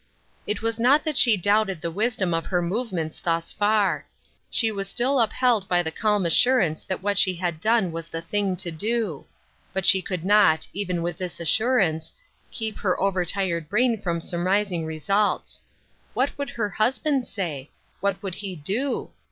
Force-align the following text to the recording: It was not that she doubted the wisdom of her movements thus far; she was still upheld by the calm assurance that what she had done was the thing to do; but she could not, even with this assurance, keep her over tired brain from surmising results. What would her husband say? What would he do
It 0.47 0.63
was 0.63 0.79
not 0.79 1.03
that 1.03 1.15
she 1.15 1.37
doubted 1.37 1.79
the 1.79 1.91
wisdom 1.91 2.33
of 2.33 2.47
her 2.47 2.63
movements 2.63 3.19
thus 3.19 3.51
far; 3.51 4.07
she 4.49 4.71
was 4.71 4.89
still 4.89 5.19
upheld 5.19 5.67
by 5.69 5.83
the 5.83 5.91
calm 5.91 6.25
assurance 6.25 6.81
that 6.81 7.03
what 7.03 7.19
she 7.19 7.35
had 7.35 7.59
done 7.61 7.91
was 7.91 8.07
the 8.07 8.19
thing 8.23 8.55
to 8.55 8.71
do; 8.71 9.25
but 9.73 9.85
she 9.85 10.01
could 10.01 10.25
not, 10.25 10.67
even 10.73 11.03
with 11.03 11.19
this 11.19 11.39
assurance, 11.39 12.13
keep 12.49 12.79
her 12.79 12.99
over 12.99 13.23
tired 13.23 13.69
brain 13.69 14.01
from 14.01 14.19
surmising 14.19 14.87
results. 14.87 15.61
What 16.15 16.35
would 16.35 16.49
her 16.49 16.69
husband 16.69 17.27
say? 17.27 17.69
What 18.01 18.23
would 18.23 18.33
he 18.33 18.55
do 18.55 19.11